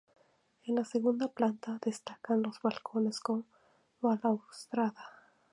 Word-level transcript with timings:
En 0.65 0.73
la 0.73 0.83
segunda 0.83 1.27
planta 1.27 1.77
destacan 1.79 2.41
los 2.41 2.59
balcones 2.63 3.19
con 3.19 3.45
balaustrada. 4.01 5.11